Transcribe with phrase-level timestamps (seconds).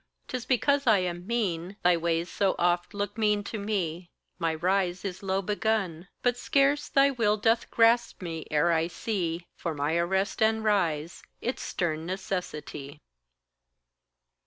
[0.27, 5.05] 'Tis because I am mean, thy ways so oft Look mean to me; my rise
[5.05, 9.95] is low begun; But scarce thy will doth grasp me, ere I see, For my
[9.97, 12.99] arrest and rise, its stern necessity.